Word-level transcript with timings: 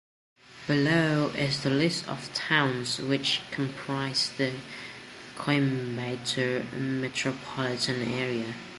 Below 0.65 1.27
is 1.35 1.61
the 1.61 1.69
list 1.69 2.07
of 2.07 2.33
towns 2.33 2.97
which 2.97 3.41
comprise 3.51 4.31
the 4.35 4.53
Coimbatore 5.37 6.71
Metropolitan 6.73 8.11
Area. 8.11 8.55